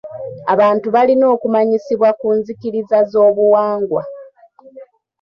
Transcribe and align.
Abantu 0.53 0.87
balina 0.95 1.25
okumanyisibwa 1.35 2.09
ku 2.19 2.27
nzikiriza 2.37 2.97
z'obuwangwa. 3.11 4.03